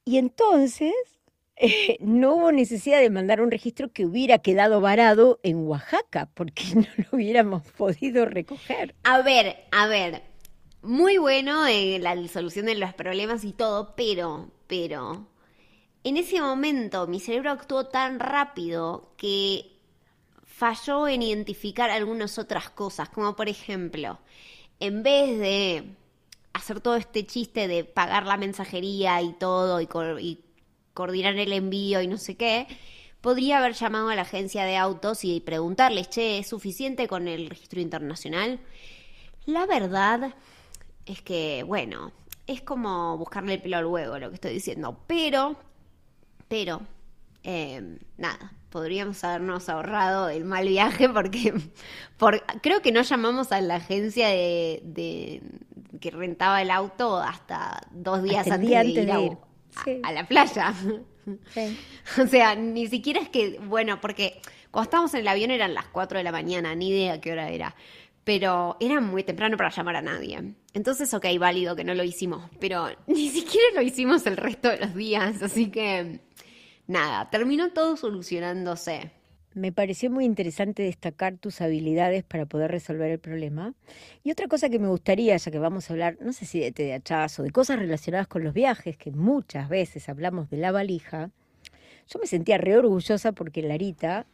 Y 0.05 0.17
entonces 0.17 0.93
no 1.99 2.35
hubo 2.35 2.51
necesidad 2.51 2.99
de 2.99 3.09
mandar 3.09 3.41
un 3.41 3.51
registro 3.51 3.91
que 3.91 4.05
hubiera 4.05 4.39
quedado 4.39 4.81
varado 4.81 5.39
en 5.43 5.67
Oaxaca, 5.67 6.29
porque 6.33 6.63
no 6.75 6.87
lo 6.97 7.05
hubiéramos 7.13 7.63
podido 7.71 8.25
recoger. 8.25 8.95
A 9.03 9.21
ver, 9.21 9.65
a 9.71 9.87
ver, 9.87 10.21
muy 10.81 11.17
bueno 11.17 11.65
eh, 11.67 11.99
la 11.99 12.15
solución 12.27 12.65
de 12.67 12.75
los 12.75 12.93
problemas 12.93 13.43
y 13.43 13.53
todo, 13.53 13.95
pero, 13.95 14.51
pero, 14.67 15.27
en 16.03 16.17
ese 16.17 16.41
momento 16.41 17.07
mi 17.07 17.19
cerebro 17.19 17.51
actuó 17.51 17.87
tan 17.87 18.19
rápido 18.19 19.11
que 19.17 19.71
falló 20.43 21.07
en 21.07 21.21
identificar 21.21 21.89
algunas 21.89 22.37
otras 22.37 22.69
cosas, 22.69 23.09
como 23.09 23.35
por 23.35 23.49
ejemplo, 23.49 24.19
en 24.79 25.03
vez 25.03 25.39
de 25.39 25.83
hacer 26.53 26.79
todo 26.79 26.95
este 26.95 27.25
chiste 27.25 27.67
de 27.67 27.83
pagar 27.83 28.25
la 28.25 28.37
mensajería 28.37 29.21
y 29.21 29.33
todo 29.33 29.81
y, 29.81 29.89
y 30.21 30.44
coordinar 30.95 31.37
el 31.37 31.53
envío 31.53 32.01
y 32.01 32.07
no 32.07 32.17
sé 32.17 32.37
qué, 32.37 32.67
podría 33.21 33.59
haber 33.59 33.73
llamado 33.75 34.09
a 34.09 34.15
la 34.15 34.23
agencia 34.23 34.65
de 34.65 34.77
autos 34.77 35.23
y 35.25 35.41
preguntarles, 35.41 36.09
che, 36.09 36.39
¿es 36.39 36.47
suficiente 36.49 37.07
con 37.07 37.27
el 37.27 37.49
registro 37.51 37.81
internacional? 37.81 38.59
La 39.45 39.65
verdad 39.67 40.35
es 41.05 41.21
que, 41.21 41.63
bueno, 41.67 42.11
es 42.47 42.61
como 42.61 43.17
buscarle 43.17 43.55
el 43.55 43.61
pelo 43.61 43.77
al 43.77 43.85
huevo 43.87 44.19
lo 44.19 44.29
que 44.29 44.35
estoy 44.35 44.53
diciendo, 44.53 44.99
pero, 45.07 45.57
pero, 46.47 46.81
eh, 47.43 47.99
nada, 48.17 48.53
podríamos 48.69 49.23
habernos 49.23 49.69
ahorrado 49.69 50.29
el 50.29 50.45
mal 50.45 50.67
viaje 50.67 51.09
porque 51.09 51.53
por, 52.17 52.43
creo 52.61 52.81
que 52.81 52.91
no 52.91 53.01
llamamos 53.01 53.51
a 53.51 53.61
la 53.61 53.75
agencia 53.75 54.27
de, 54.29 54.81
de- 54.85 55.41
que 55.99 56.11
rentaba 56.11 56.61
el 56.61 56.71
auto 56.71 57.17
hasta 57.17 57.81
dos 57.91 58.21
días 58.23 58.49
Hasta 58.49 58.55
antes, 58.55 58.69
día 58.69 58.79
de, 58.83 58.85
antes 58.87 59.05
ir 59.05 59.05
de 59.05 59.11
a, 59.11 59.19
ir. 59.19 59.33
a- 59.33 59.39
Sí. 59.83 59.99
a 60.03 60.11
la 60.11 60.27
playa. 60.27 60.73
O 62.21 62.27
sea, 62.27 62.55
ni 62.55 62.85
siquiera 62.85 63.19
es 63.19 63.29
que, 63.29 63.59
bueno, 63.59 63.99
porque 63.99 64.39
cuando 64.69 64.83
estábamos 64.83 65.13
en 65.15 65.21
el 65.21 65.27
avión 65.27 65.49
eran 65.49 65.73
las 65.73 65.87
4 65.87 66.19
de 66.19 66.23
la 66.23 66.31
mañana, 66.31 66.75
ni 66.75 66.89
idea 66.89 67.19
qué 67.19 67.31
hora 67.31 67.49
era. 67.49 67.75
Pero 68.23 68.77
era 68.79 69.01
muy 69.01 69.23
temprano 69.23 69.57
para 69.57 69.69
llamar 69.69 69.95
a 69.95 70.01
nadie. 70.01 70.53
Entonces, 70.73 71.13
ok, 71.13 71.25
válido 71.39 71.75
que 71.75 71.83
no 71.83 71.93
lo 71.95 72.03
hicimos, 72.03 72.43
pero 72.59 72.89
ni 73.07 73.29
siquiera 73.29 73.67
lo 73.73 73.81
hicimos 73.81 74.25
el 74.27 74.37
resto 74.37 74.69
de 74.69 74.77
los 74.77 74.93
días. 74.93 75.41
Así 75.41 75.71
que, 75.71 76.19
nada, 76.87 77.29
terminó 77.29 77.71
todo 77.71 77.97
solucionándose. 77.97 79.11
Me 79.55 79.71
pareció 79.71 80.11
muy 80.11 80.25
interesante 80.25 80.83
destacar 80.83 81.37
tus 81.37 81.61
habilidades 81.61 82.25
para 82.25 82.45
poder 82.45 82.71
resolver 82.71 83.09
el 83.09 83.19
problema. 83.19 83.73
Y 84.21 84.31
otra 84.31 84.49
cosa 84.49 84.67
que 84.67 84.79
me 84.79 84.89
gustaría, 84.89 85.37
ya 85.37 85.49
que 85.49 85.59
vamos 85.59 85.89
a 85.89 85.93
hablar, 85.93 86.17
no 86.19 86.33
sé 86.33 86.45
si 86.45 86.59
de 86.59 86.73
TDAH 86.73 87.39
o 87.39 87.43
de 87.43 87.51
cosas 87.51 87.79
relacionadas 87.79 88.27
con 88.27 88.43
los 88.43 88.53
viajes, 88.53 88.97
que 88.97 89.11
muchas 89.11 89.69
veces 89.69 90.09
hablamos 90.09 90.49
de 90.49 90.57
la 90.57 90.73
valija, 90.73 91.31
yo 92.09 92.19
me 92.19 92.27
sentía 92.27 92.57
re 92.57 92.77
orgullosa 92.77 93.31
porque 93.31 93.61
Larita, 93.61 94.25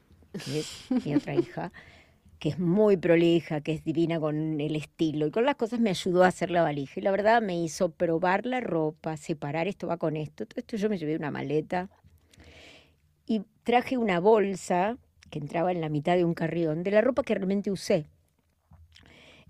que 0.43 0.61
es 0.61 0.85
mi 1.05 1.13
otra 1.13 1.35
hija, 1.35 1.71
que 2.39 2.49
es 2.49 2.57
muy 2.57 2.97
prolija, 2.97 3.61
que 3.61 3.73
es 3.73 3.83
divina 3.83 4.19
con 4.19 4.59
el 4.59 4.75
estilo 4.75 5.27
y 5.27 5.31
con 5.31 5.45
las 5.45 5.55
cosas, 5.55 5.79
me 5.79 5.91
ayudó 5.91 6.23
a 6.23 6.29
hacer 6.29 6.49
la 6.49 6.63
valija. 6.63 6.99
Y 6.99 7.03
la 7.03 7.11
verdad 7.11 7.43
me 7.43 7.61
hizo 7.61 7.91
probar 7.91 8.47
la 8.47 8.59
ropa, 8.59 9.17
separar 9.17 9.67
esto 9.67 9.85
va 9.85 9.97
con 9.97 10.17
esto. 10.17 10.47
Todo 10.47 10.59
esto 10.59 10.77
yo 10.77 10.89
me 10.89 10.97
llevé 10.97 11.15
una 11.15 11.29
maleta 11.29 11.91
y 13.27 13.43
traje 13.63 13.99
una 13.99 14.19
bolsa 14.19 14.97
que 15.31 15.39
entraba 15.39 15.71
en 15.71 15.81
la 15.81 15.89
mitad 15.89 16.15
de 16.15 16.25
un 16.25 16.35
carrión 16.35 16.83
de 16.83 16.91
la 16.91 17.01
ropa 17.01 17.23
que 17.23 17.33
realmente 17.33 17.71
usé. 17.71 18.05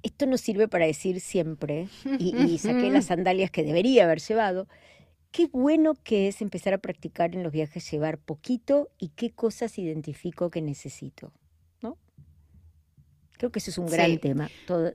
Esto 0.01 0.25
no 0.25 0.37
sirve 0.37 0.69
para 0.69 0.85
decir 0.85 1.19
siempre, 1.19 1.89
y, 2.17 2.35
y 2.35 2.57
saqué 2.57 2.89
las 2.89 3.05
sandalias 3.07 3.51
que 3.51 3.63
debería 3.63 4.05
haber 4.05 4.19
llevado, 4.19 4.67
qué 5.31 5.47
bueno 5.51 5.95
que 6.03 6.29
es 6.29 6.41
empezar 6.41 6.73
a 6.73 6.77
practicar 6.77 7.35
en 7.35 7.43
los 7.43 7.51
viajes, 7.51 7.91
llevar 7.91 8.17
poquito 8.17 8.89
y 8.97 9.09
qué 9.09 9.31
cosas 9.31 9.77
identifico 9.77 10.49
que 10.49 10.61
necesito. 10.61 11.33
Creo 13.41 13.51
que 13.51 13.57
ese 13.57 13.71
es 13.71 13.79
un 13.79 13.87
gran 13.87 14.19
tema. 14.19 14.51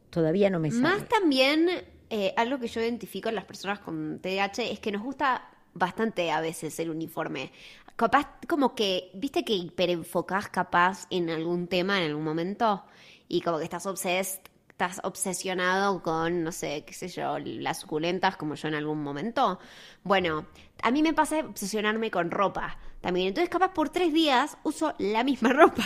todavía 0.08 0.50
no 0.50 0.60
me 0.60 0.70
sale. 0.70 0.82
Más 0.82 1.08
también, 1.08 1.68
eh, 2.10 2.32
algo 2.36 2.60
que 2.60 2.68
yo 2.68 2.80
identifico 2.80 3.28
en 3.28 3.34
las 3.34 3.44
personas 3.44 3.80
con 3.80 4.20
TDAH 4.20 4.70
es 4.70 4.78
que 4.78 4.92
nos 4.92 5.02
gusta 5.02 5.50
bastante 5.74 6.30
a 6.30 6.40
veces 6.40 6.78
el 6.78 6.90
uniforme. 6.90 7.50
Capaz, 7.96 8.28
como 8.46 8.74
que, 8.74 9.10
viste 9.14 9.44
que 9.44 9.54
hiperenfocás 9.54 10.48
capaz 10.48 11.06
en 11.10 11.30
algún 11.30 11.66
tema 11.66 11.98
en 11.98 12.10
algún 12.10 12.24
momento 12.24 12.84
y 13.26 13.40
como 13.40 13.58
que 13.58 13.64
estás 13.64 13.86
obses 13.86 14.40
estás 14.76 15.00
obsesionado 15.04 16.02
con, 16.02 16.44
no 16.44 16.52
sé, 16.52 16.84
qué 16.86 16.92
sé 16.92 17.08
yo, 17.08 17.38
las 17.38 17.80
suculentas 17.80 18.36
como 18.36 18.56
yo 18.56 18.68
en 18.68 18.74
algún 18.74 19.02
momento. 19.02 19.58
Bueno, 20.04 20.44
a 20.82 20.90
mí 20.90 21.02
me 21.02 21.14
pasa 21.14 21.38
obsesionarme 21.38 22.10
con 22.10 22.30
ropa 22.30 22.76
también. 23.00 23.28
Entonces, 23.28 23.48
capaz 23.48 23.72
por 23.72 23.88
tres 23.88 24.12
días 24.12 24.58
uso 24.64 24.94
la 24.98 25.24
misma 25.24 25.52
ropa. 25.54 25.82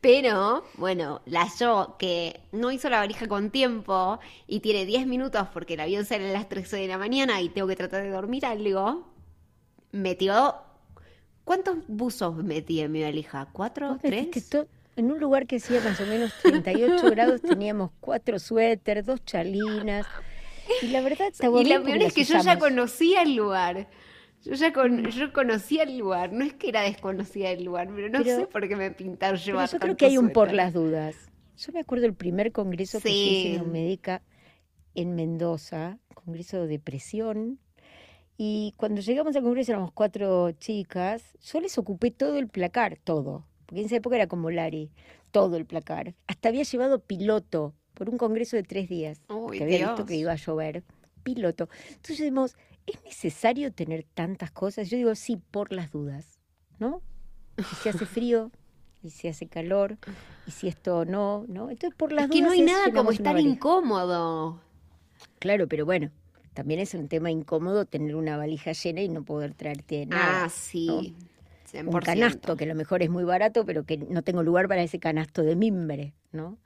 Pero, 0.00 0.64
bueno, 0.76 1.22
la 1.24 1.48
yo 1.58 1.96
que 1.98 2.40
no 2.52 2.70
hizo 2.70 2.88
la 2.88 2.98
valija 2.98 3.26
con 3.26 3.50
tiempo 3.50 4.20
y 4.46 4.60
tiene 4.60 4.86
10 4.86 5.08
minutos 5.08 5.48
porque 5.52 5.74
el 5.74 5.80
avión 5.80 6.04
sale 6.04 6.30
a 6.30 6.32
las 6.32 6.48
13 6.48 6.76
de 6.76 6.86
la 6.86 6.98
mañana 6.98 7.40
y 7.40 7.48
tengo 7.48 7.66
que 7.66 7.74
tratar 7.74 8.04
de 8.04 8.10
dormir 8.10 8.46
algo, 8.46 9.13
metió... 9.94 10.54
¿Cuántos 11.44 11.86
buzos 11.88 12.42
metí 12.42 12.80
en 12.80 12.92
mi 12.92 13.02
valija? 13.02 13.48
¿Cuatro? 13.52 13.98
¿Tres? 14.00 14.28
en 14.96 15.10
un 15.10 15.18
lugar 15.18 15.46
que 15.46 15.56
hacía 15.56 15.80
más 15.80 16.00
o 16.00 16.06
menos 16.06 16.32
38 16.42 17.10
grados 17.10 17.42
teníamos 17.42 17.90
cuatro 18.00 18.38
suéteres, 18.38 19.06
dos 19.06 19.24
chalinas. 19.24 20.06
Y 20.82 20.88
la 20.88 21.00
verdad 21.02 21.28
estaba 21.28 21.60
Y 21.60 21.66
lo 21.66 21.82
peor 21.82 21.98
es 21.98 22.14
que 22.14 22.24
yo 22.24 22.40
ya 22.40 22.58
conocía 22.58 23.22
el 23.22 23.34
lugar. 23.34 23.88
Yo 24.42 24.52
ya 24.52 24.72
con, 24.72 25.04
yo 25.10 25.32
conocía 25.32 25.84
el 25.84 25.98
lugar, 25.98 26.32
no 26.32 26.44
es 26.44 26.52
que 26.52 26.68
era 26.68 26.82
desconocida 26.82 27.50
el 27.50 27.64
lugar, 27.64 27.88
pero 27.94 28.10
no 28.10 28.22
sé 28.22 28.46
por 28.46 28.68
qué 28.68 28.76
me 28.76 28.90
pintaron 28.90 29.38
llevar 29.38 29.70
Yo 29.70 29.78
creo 29.78 29.96
que 29.96 30.06
hay 30.06 30.18
un 30.18 30.30
por 30.30 30.52
las 30.52 30.74
dudas. 30.74 31.16
Yo 31.56 31.72
me 31.72 31.80
acuerdo 31.80 32.06
el 32.06 32.14
primer 32.14 32.52
congreso 32.52 33.00
que 33.00 33.10
hice 33.10 33.54
en 33.56 33.72
médica 33.72 34.22
en 34.94 35.14
Mendoza, 35.14 35.98
congreso 36.14 36.60
de 36.60 36.68
depresión, 36.68 37.58
y 38.36 38.74
cuando 38.76 39.00
llegamos 39.00 39.36
al 39.36 39.42
congreso 39.42 39.72
éramos 39.72 39.92
cuatro 39.92 40.50
chicas, 40.52 41.22
yo 41.42 41.60
les 41.60 41.78
ocupé 41.78 42.10
todo 42.10 42.38
el 42.38 42.48
placar, 42.48 42.98
todo, 43.02 43.46
porque 43.66 43.80
en 43.80 43.86
esa 43.86 43.96
época 43.96 44.16
era 44.16 44.26
como 44.26 44.50
Lari, 44.50 44.90
todo 45.30 45.56
el 45.56 45.66
placar. 45.66 46.14
Hasta 46.26 46.48
había 46.48 46.64
llevado 46.64 46.98
piloto 47.00 47.74
por 47.94 48.10
un 48.10 48.18
congreso 48.18 48.56
de 48.56 48.64
tres 48.64 48.88
días, 48.88 49.20
que 49.52 49.62
había 49.62 49.88
visto 49.88 50.04
que 50.06 50.16
iba 50.16 50.32
a 50.32 50.36
llover, 50.36 50.82
piloto. 51.22 51.68
Entonces 51.88 52.18
decimos, 52.18 52.56
¿es 52.86 53.02
necesario 53.04 53.72
tener 53.72 54.04
tantas 54.14 54.50
cosas? 54.50 54.90
Yo 54.90 54.96
digo, 54.96 55.14
sí, 55.14 55.36
por 55.36 55.72
las 55.72 55.92
dudas, 55.92 56.40
¿no? 56.78 57.02
Y 57.56 57.62
si 57.62 57.88
hace 57.88 58.04
frío, 58.04 58.50
y 59.00 59.10
si 59.10 59.28
hace 59.28 59.46
calor, 59.46 59.96
y 60.46 60.50
si 60.50 60.66
esto 60.66 61.04
no, 61.04 61.44
¿no? 61.46 61.70
Entonces, 61.70 61.96
por 61.96 62.10
las 62.10 62.24
es 62.24 62.30
dudas. 62.30 62.40
Que 62.40 62.46
no 62.46 62.50
hay 62.50 62.62
nada 62.62 62.92
como 62.92 63.12
estar 63.12 63.38
incómodo. 63.38 64.60
Claro, 65.38 65.68
pero 65.68 65.84
bueno, 65.84 66.10
también 66.54 66.80
es 66.80 66.94
un 66.94 67.08
tema 67.08 67.30
incómodo 67.30 67.84
tener 67.84 68.14
una 68.14 68.36
valija 68.36 68.72
llena 68.72 69.02
y 69.02 69.08
no 69.08 69.24
poder 69.24 69.54
traerte 69.54 70.06
nada. 70.06 70.44
Ah, 70.44 70.48
sí. 70.48 71.14
Un 71.74 72.00
canasto 72.00 72.56
que 72.56 72.64
a 72.64 72.68
lo 72.68 72.76
mejor 72.76 73.02
es 73.02 73.10
muy 73.10 73.24
barato, 73.24 73.66
pero 73.66 73.84
que 73.84 73.98
no 73.98 74.22
tengo 74.22 74.44
lugar 74.44 74.68
para 74.68 74.82
ese 74.82 75.00
canasto 75.00 75.42
de 75.42 75.56
mimbre, 75.56 76.12
¿no? 76.30 76.56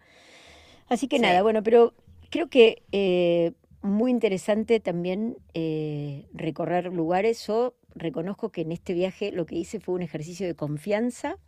Así 0.89 1.09
que 1.09 1.19
nada, 1.19 1.43
bueno, 1.43 1.63
pero 1.63 1.95
creo 2.31 2.49
que 2.49 2.83
eh, 2.93 3.53
muy 3.81 4.11
interesante 4.11 4.81
también 4.81 5.39
eh, 5.55 6.27
recorrer 6.35 6.93
lugares. 6.93 7.47
Yo 7.47 7.75
reconozco 7.95 8.51
que 8.51 8.63
en 8.63 8.73
este 8.73 8.93
viaje 8.93 9.33
lo 9.33 9.47
que 9.47 9.57
hice 9.57 9.81
fue 9.81 9.95
un 9.95 10.03
ejercicio 10.03 10.47
de 10.47 10.55
confianza, 10.55 11.39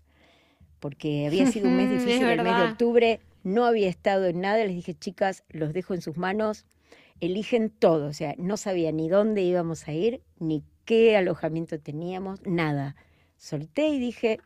porque 0.78 1.26
había 1.26 1.46
sido 1.46 1.68
un 1.68 1.76
mes 1.76 1.90
difícil, 2.04 2.26
el 2.26 2.42
mes 2.42 2.56
de 2.56 2.62
octubre, 2.62 3.20
no 3.42 3.66
había 3.66 3.88
estado 3.88 4.26
en 4.26 4.40
nada. 4.40 4.64
Les 4.64 4.74
dije, 4.74 4.94
chicas, 4.94 5.44
los 5.50 5.74
dejo 5.74 5.92
en 5.92 6.00
sus 6.00 6.16
manos, 6.16 6.64
eligen 7.20 7.70
todo. 7.70 8.06
O 8.06 8.12
sea, 8.12 8.34
no 8.38 8.56
sabía 8.56 8.92
ni 8.92 9.08
dónde 9.08 9.42
íbamos 9.42 9.86
a 9.88 9.92
ir, 9.92 10.22
ni 10.38 10.64
qué 10.84 11.16
alojamiento 11.16 11.78
teníamos, 11.78 12.44
nada. 12.46 12.96
Solté 13.36 13.88
y 13.88 13.98
dije, 13.98 14.40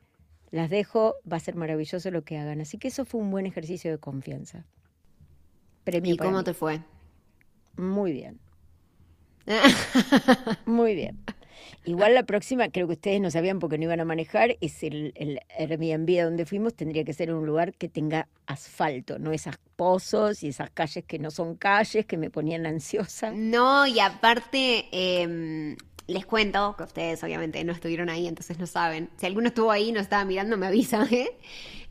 las 0.51 0.71
dejo, 0.71 1.17
va 1.31 1.39
a 1.39 1.41
ser 1.41 1.57
maravilloso 1.57 2.11
lo 2.11 2.23
que 2.23 2.39
hagan. 2.39 2.61
Así 2.61 2.79
que 2.79 2.89
eso 2.89 3.05
fue 3.05 3.21
un 3.21 3.31
buen 3.31 3.47
ejercicio 3.47 3.91
de 3.91 3.99
confianza. 3.99 4.65
¿Y 5.87 6.17
cómo 6.17 6.45
te 6.45 6.55
fue? 6.55 6.81
Muy 7.77 8.13
bien. 8.13 8.39
Muy 10.67 10.95
bien. 10.95 11.19
Igual 11.85 12.15
la 12.15 12.25
próxima, 12.25 12.69
creo 12.69 12.87
que 12.87 12.95
ustedes 12.95 13.21
no 13.21 13.31
sabían 13.31 13.59
porque 13.59 13.79
no 13.79 13.85
iban 13.85 14.01
a 14.01 14.05
manejar, 14.05 14.57
es 14.61 14.83
el, 14.83 15.13
el 15.17 15.41
Airbnb 15.59 16.25
donde 16.25 16.47
fuimos, 16.47 16.75
tendría 16.75 17.05
que 17.05 17.13
ser 17.13 17.33
un 17.33 17.47
lugar 17.47 17.75
que 17.75 17.89
tenga 17.89 18.29
asfalto, 18.47 19.19
no 19.19 19.33
esas 19.33 19.59
pozos 19.77 20.43
y 20.43 20.49
esas 20.49 20.71
calles 20.71 21.05
que 21.05 21.19
no 21.19 21.31
son 21.31 21.57
calles 21.57 22.07
que 22.07 22.17
me 22.17 22.31
ponían 22.31 22.67
ansiosa. 22.67 23.33
No, 23.33 23.87
y 23.87 24.01
aparte, 24.01 24.87
em, 24.93 25.77
les 26.07 26.27
cuento 26.27 26.75
que 26.77 26.85
ustedes 26.85 27.23
obviamente 27.25 27.63
no 27.65 27.73
estuvieron 27.73 28.09
ahí, 28.11 28.27
entonces 28.27 28.59
no 28.59 28.67
saben. 28.67 29.11
Si 29.17 29.27
alguno 29.27 29.49
estuvo 29.49 29.71
ahí 29.71 29.89
y 29.89 29.93
no 29.93 30.01
estaba 30.01 30.25
mirando, 30.25 30.57
me 30.57 30.67
avisa, 30.67 31.07
¿eh? 31.11 31.39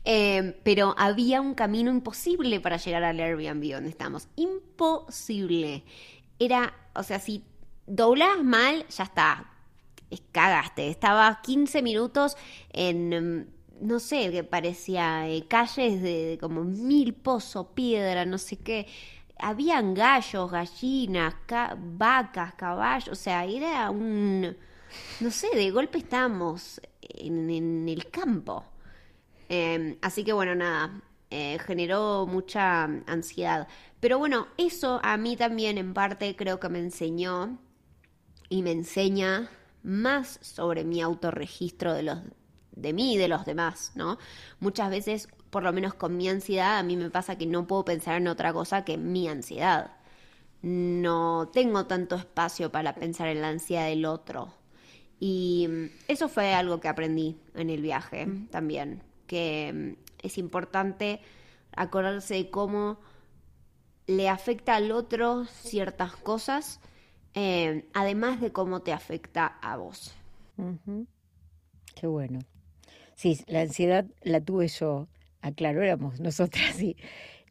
Em, 0.04 0.54
pero 0.62 0.94
había 0.98 1.40
un 1.40 1.54
camino 1.54 1.90
imposible 1.90 2.60
para 2.60 2.76
llegar 2.76 3.04
al 3.04 3.18
Airbnb 3.18 3.72
donde 3.72 3.88
estamos. 3.88 4.28
Imposible. 4.36 5.82
Era, 6.38 6.74
o 6.94 7.02
sea, 7.02 7.18
si 7.18 7.42
doblabas 7.86 8.44
mal, 8.44 8.86
ya 8.88 9.04
está. 9.04 9.50
Cagaste. 10.32 10.88
Estaba 10.88 11.40
15 11.42 11.82
minutos 11.82 12.36
en, 12.70 13.12
em, 13.12 13.46
no 13.80 14.00
sé, 14.00 14.30
que 14.30 14.44
parecía 14.44 15.28
eh, 15.28 15.46
calles 15.48 16.02
de, 16.02 16.38
como 16.40 16.64
mil 16.64 17.14
pozos, 17.14 17.68
piedra, 17.74 18.24
no 18.24 18.38
sé 18.38 18.56
qué. 18.58 18.86
Habían 19.38 19.94
gallos, 19.94 20.50
gallinas, 20.50 21.34
vacas, 21.76 22.54
caballos. 22.54 23.08
O 23.08 23.14
sea, 23.14 23.44
era 23.44 23.90
un. 23.90 24.56
No 25.20 25.30
sé, 25.30 25.48
de 25.54 25.70
golpe 25.70 25.98
estábamos 25.98 26.80
en 27.02 27.88
el 27.88 28.10
campo. 28.10 28.64
Em, 29.48 29.96
así 30.02 30.24
que 30.24 30.32
bueno, 30.32 30.54
nada, 30.54 31.02
eh, 31.30 31.58
generó 31.66 32.26
mucha 32.26 32.84
ansiedad. 32.84 33.68
Pero 34.00 34.18
bueno, 34.18 34.48
eso 34.56 35.00
a 35.02 35.16
mí 35.16 35.36
también 35.36 35.78
en 35.78 35.94
parte 35.94 36.36
creo 36.36 36.60
que 36.60 36.68
me 36.68 36.78
enseñó 36.78 37.58
y 38.48 38.62
me 38.62 38.72
enseña 38.72 39.50
más 39.84 40.40
sobre 40.42 40.82
mi 40.82 41.00
autorregistro 41.00 41.94
de 41.94 42.02
los 42.02 42.18
de 42.72 42.92
mí 42.92 43.14
y 43.14 43.18
de 43.18 43.28
los 43.28 43.44
demás, 43.44 43.92
¿no? 43.94 44.18
Muchas 44.58 44.90
veces, 44.90 45.28
por 45.50 45.62
lo 45.62 45.72
menos 45.72 45.94
con 45.94 46.16
mi 46.16 46.28
ansiedad, 46.28 46.78
a 46.78 46.82
mí 46.82 46.96
me 46.96 47.08
pasa 47.08 47.38
que 47.38 47.46
no 47.46 47.68
puedo 47.68 47.84
pensar 47.84 48.16
en 48.16 48.26
otra 48.26 48.52
cosa 48.52 48.84
que 48.84 48.98
mi 48.98 49.28
ansiedad. 49.28 49.92
No 50.62 51.50
tengo 51.52 51.86
tanto 51.86 52.16
espacio 52.16 52.72
para 52.72 52.96
pensar 52.96 53.28
en 53.28 53.42
la 53.42 53.50
ansiedad 53.50 53.86
del 53.86 54.06
otro. 54.06 54.52
Y 55.20 55.68
eso 56.08 56.28
fue 56.28 56.52
algo 56.52 56.80
que 56.80 56.88
aprendí 56.88 57.36
en 57.54 57.70
el 57.70 57.80
viaje 57.80 58.26
también 58.50 59.02
que 59.26 59.72
mm, 59.74 60.26
es 60.26 60.38
importante 60.38 61.20
acordarse 61.76 62.34
de 62.34 62.50
cómo 62.50 62.98
le 64.06 64.28
afecta 64.28 64.76
al 64.76 64.92
otro 64.92 65.46
ciertas 65.46 66.14
cosas, 66.16 66.80
eh, 67.34 67.84
además 67.92 68.40
de 68.40 68.52
cómo 68.52 68.80
te 68.80 68.92
afecta 68.92 69.46
a 69.60 69.76
vos. 69.76 70.14
Qué 71.94 72.06
bueno. 72.06 72.40
Sí, 73.14 73.40
la 73.46 73.60
ansiedad 73.60 74.06
la 74.22 74.40
tuve 74.40 74.68
yo, 74.68 75.08
aclaro, 75.40 75.82
éramos 75.82 76.20
nosotras, 76.20 76.80
y 76.80 76.96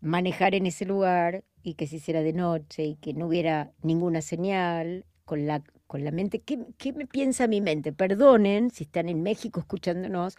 manejar 0.02 0.56
en 0.56 0.66
ese 0.66 0.86
lugar 0.86 1.44
y 1.64 1.76
que 1.76 1.88
se 1.88 1.98
hiciera 1.98 2.22
de 2.22 2.34
noche 2.34 2.84
y 2.84 2.96
que 2.96 3.14
no 3.14 3.28
hubiera 3.28 3.72
ninguna 3.82 4.22
señal 4.22 5.06
con 5.26 5.48
la, 5.48 5.64
con 5.88 6.04
la 6.04 6.12
mente. 6.12 6.40
¿Qué, 6.40 6.60
¿Qué 6.78 6.92
me 6.92 7.08
piensa 7.08 7.48
mi 7.48 7.62
mente? 7.62 7.94
Perdonen 7.94 8.70
si 8.72 8.84
están 8.84 9.08
en 9.08 9.24
México 9.24 9.62
escuchándonos, 9.62 10.38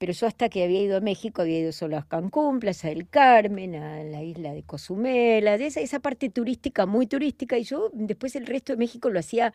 pero 0.00 0.14
yo 0.14 0.26
hasta 0.26 0.48
que 0.48 0.64
había 0.64 0.80
ido 0.80 0.96
a 0.96 1.00
México 1.00 1.42
había 1.42 1.58
ido 1.58 1.72
solo 1.72 1.98
a 1.98 2.08
Cancún, 2.08 2.58
Plaza 2.58 2.88
del 2.88 3.06
Carmen, 3.06 3.74
a 3.74 4.02
la 4.02 4.22
isla 4.22 4.54
de 4.54 4.62
Cozumel, 4.62 5.44
de 5.44 5.66
esa, 5.66 5.80
esa 5.80 6.00
parte 6.00 6.30
turística, 6.30 6.86
muy 6.86 7.06
turística, 7.06 7.58
y 7.58 7.64
yo 7.64 7.90
después 7.92 8.34
el 8.34 8.46
resto 8.46 8.72
de 8.72 8.78
México 8.78 9.10
lo 9.10 9.20
hacía 9.20 9.52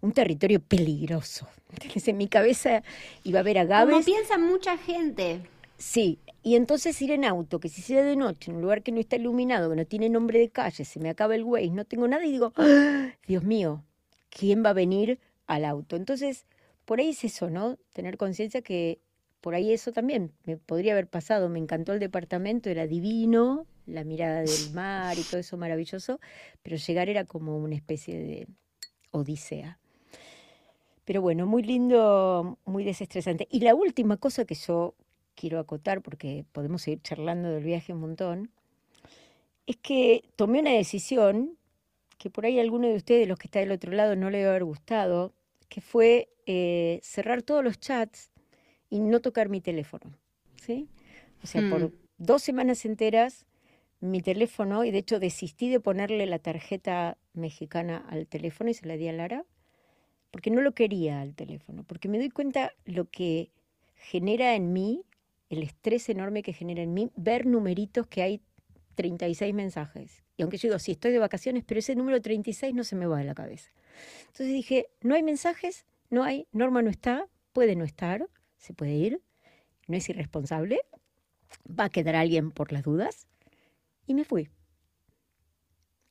un 0.00 0.12
territorio 0.12 0.60
peligroso. 0.60 1.48
Entonces 1.72 2.06
en 2.06 2.16
mi 2.16 2.28
cabeza 2.28 2.84
iba 3.24 3.40
a 3.40 3.42
ver 3.42 3.58
agaves. 3.58 3.92
Como 3.92 4.04
piensa 4.04 4.38
mucha 4.38 4.78
gente. 4.78 5.40
Sí, 5.78 6.20
y 6.44 6.54
entonces 6.54 7.02
ir 7.02 7.10
en 7.10 7.24
auto, 7.24 7.58
que 7.58 7.68
si 7.68 7.82
sea 7.82 8.04
de 8.04 8.14
noche, 8.14 8.52
en 8.52 8.58
un 8.58 8.62
lugar 8.62 8.84
que 8.84 8.92
no 8.92 9.00
está 9.00 9.16
iluminado, 9.16 9.68
que 9.68 9.76
no 9.76 9.84
tiene 9.84 10.08
nombre 10.08 10.38
de 10.38 10.48
calle, 10.48 10.84
se 10.84 11.00
me 11.00 11.10
acaba 11.10 11.34
el 11.34 11.42
Waze, 11.42 11.70
no 11.70 11.84
tengo 11.84 12.06
nada 12.06 12.24
y 12.24 12.30
digo, 12.30 12.52
¡Ah! 12.54 13.08
Dios 13.26 13.42
mío, 13.42 13.82
¿quién 14.30 14.64
va 14.64 14.70
a 14.70 14.74
venir 14.74 15.18
al 15.48 15.64
auto? 15.64 15.96
Entonces, 15.96 16.46
por 16.84 17.00
ahí 17.00 17.08
es 17.08 17.24
eso, 17.24 17.50
¿no? 17.50 17.78
Tener 17.92 18.16
conciencia 18.16 18.62
que 18.62 19.00
por 19.40 19.54
ahí 19.54 19.72
eso 19.72 19.92
también 19.92 20.32
me 20.44 20.56
podría 20.56 20.92
haber 20.92 21.08
pasado. 21.08 21.48
Me 21.48 21.58
encantó 21.58 21.92
el 21.92 22.00
departamento, 22.00 22.70
era 22.70 22.86
divino, 22.86 23.66
la 23.86 24.04
mirada 24.04 24.40
del 24.40 24.48
mar 24.74 25.16
y 25.18 25.22
todo 25.22 25.40
eso 25.40 25.56
maravilloso, 25.56 26.20
pero 26.62 26.76
llegar 26.76 27.08
era 27.08 27.24
como 27.24 27.58
una 27.58 27.74
especie 27.74 28.18
de 28.18 28.48
odisea. 29.10 29.78
Pero 31.04 31.22
bueno, 31.22 31.46
muy 31.46 31.62
lindo, 31.62 32.58
muy 32.64 32.84
desestresante. 32.84 33.48
Y 33.50 33.60
la 33.60 33.74
última 33.74 34.18
cosa 34.18 34.44
que 34.44 34.54
yo 34.54 34.94
quiero 35.34 35.58
acotar, 35.58 36.02
porque 36.02 36.44
podemos 36.52 36.82
seguir 36.82 37.00
charlando 37.02 37.48
del 37.48 37.64
viaje 37.64 37.94
un 37.94 38.00
montón, 38.00 38.50
es 39.66 39.76
que 39.76 40.24
tomé 40.36 40.60
una 40.60 40.72
decisión 40.72 41.56
que 42.18 42.30
por 42.30 42.44
ahí 42.44 42.58
alguno 42.58 42.88
de 42.88 42.96
ustedes, 42.96 43.28
los 43.28 43.38
que 43.38 43.46
está 43.46 43.60
del 43.60 43.72
otro 43.72 43.92
lado, 43.92 44.16
no 44.16 44.28
le 44.28 44.42
va 44.42 44.48
a 44.48 44.50
haber 44.50 44.64
gustado, 44.64 45.32
que 45.68 45.80
fue 45.80 46.28
eh, 46.46 47.00
cerrar 47.02 47.42
todos 47.42 47.62
los 47.62 47.78
chats 47.78 48.30
y 48.90 49.00
no 49.00 49.20
tocar 49.20 49.48
mi 49.48 49.60
teléfono. 49.60 50.12
¿sí? 50.56 50.88
O 51.42 51.46
sea, 51.46 51.62
por 51.62 51.90
Hmm. 51.90 51.94
dos 52.18 52.42
semanas 52.42 52.84
enteras 52.84 53.46
mi 54.00 54.20
teléfono, 54.20 54.84
y 54.84 54.90
de 54.92 54.98
hecho 54.98 55.18
desistí 55.18 55.70
de 55.70 55.80
ponerle 55.80 56.24
la 56.26 56.38
tarjeta 56.38 57.18
mexicana 57.32 58.04
al 58.08 58.26
teléfono 58.28 58.70
y 58.70 58.74
se 58.74 58.86
la 58.86 58.96
di 58.96 59.08
a 59.08 59.12
Lara, 59.12 59.44
porque 60.30 60.50
no 60.50 60.60
lo 60.60 60.72
quería 60.72 61.20
al 61.20 61.34
teléfono, 61.34 61.84
porque 61.84 62.08
me 62.08 62.18
doy 62.18 62.30
cuenta 62.30 62.72
lo 62.84 63.06
que 63.06 63.50
genera 63.96 64.54
en 64.54 64.72
mí, 64.72 65.02
el 65.50 65.62
estrés 65.62 66.08
enorme 66.08 66.42
que 66.42 66.52
genera 66.52 66.82
en 66.82 66.94
mí, 66.94 67.10
ver 67.16 67.46
numeritos 67.46 68.06
que 68.06 68.22
hay 68.22 68.40
36 68.94 69.52
mensajes. 69.54 70.22
Y 70.36 70.42
aunque 70.42 70.58
yo 70.58 70.68
digo, 70.68 70.78
sí, 70.78 70.92
estoy 70.92 71.10
de 71.12 71.18
vacaciones, 71.18 71.64
pero 71.64 71.80
ese 71.80 71.96
número 71.96 72.20
36 72.20 72.74
no 72.74 72.84
se 72.84 72.94
me 72.94 73.06
va 73.06 73.18
de 73.18 73.24
la 73.24 73.34
cabeza. 73.34 73.70
Entonces 74.26 74.48
dije, 74.48 74.86
no 75.00 75.14
hay 75.14 75.22
mensajes, 75.22 75.86
no 76.10 76.22
hay, 76.22 76.46
Norma 76.52 76.82
no 76.82 76.90
está, 76.90 77.26
puede 77.52 77.74
no 77.74 77.84
estar, 77.84 78.28
se 78.58 78.74
puede 78.74 78.92
ir, 78.92 79.22
no 79.86 79.96
es 79.96 80.08
irresponsable, 80.08 80.80
va 81.68 81.84
a 81.84 81.88
quedar 81.90 82.16
alguien 82.16 82.50
por 82.50 82.72
las 82.72 82.82
dudas. 82.82 83.26
Y 84.06 84.14
me 84.14 84.24
fui. 84.24 84.48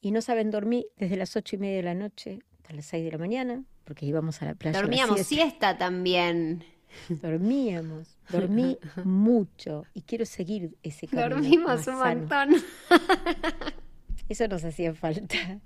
Y 0.01 0.11
no 0.11 0.21
saben, 0.21 0.51
dormí 0.51 0.87
desde 0.97 1.17
las 1.17 1.35
ocho 1.35 1.55
y 1.55 1.59
media 1.59 1.77
de 1.77 1.83
la 1.83 1.95
noche 1.95 2.39
hasta 2.57 2.73
las 2.73 2.85
seis 2.85 3.03
de 3.03 3.11
la 3.11 3.17
mañana, 3.17 3.63
porque 3.83 4.05
íbamos 4.05 4.41
a 4.41 4.45
la 4.45 4.55
playa. 4.55 4.79
Dormíamos 4.79 5.21
siesta 5.21 5.77
también. 5.77 6.63
Dormíamos, 7.09 8.17
dormí 8.31 8.77
mucho 9.03 9.83
y 9.93 10.01
quiero 10.03 10.25
seguir 10.25 10.77
ese 10.83 11.07
camino 11.07 11.29
Dormimos 11.35 11.79
un 11.87 11.97
sano. 11.97 12.19
montón. 12.21 12.49
Eso 14.29 14.47
nos 14.47 14.63
hacía 14.63 14.93
falta. 14.93 15.59